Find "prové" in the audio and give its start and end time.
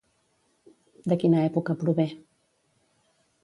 1.85-2.09